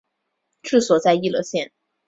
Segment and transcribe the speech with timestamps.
[0.63, 1.71] 治所在溢乐县。